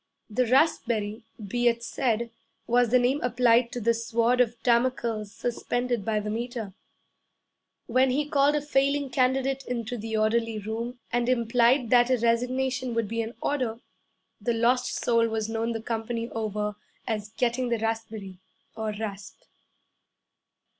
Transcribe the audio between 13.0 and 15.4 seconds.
be in order, that lost soul